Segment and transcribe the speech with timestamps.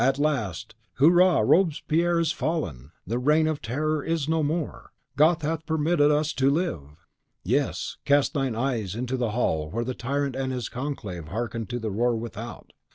[0.03, 1.41] at last, "Hurrah!
[1.41, 2.91] Robespierre is fallen!
[3.05, 4.93] The Reign of Terror is no more!
[5.15, 7.05] God hath permitted us to live!"
[7.43, 11.77] Yes; cast thine eyes into the hall where the tyrant and his conclave hearkened to
[11.77, 12.71] the roar without!